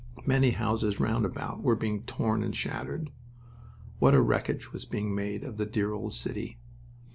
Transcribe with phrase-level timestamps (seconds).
[0.25, 3.11] Many houses round about were being torn and shattered.
[3.99, 6.57] What a wreckage was being made of the dear old city!